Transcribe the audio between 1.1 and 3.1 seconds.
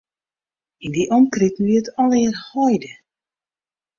omkriten wie it allegear heide.